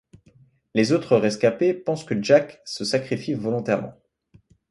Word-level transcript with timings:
Les 0.73 0.93
autres 0.93 1.15
rescapés 1.15 1.75
pensent 1.75 2.05
que 2.05 2.19
Jack 2.19 2.59
se 2.65 2.83
sacrifie 2.83 3.35
volontairement. 3.35 3.93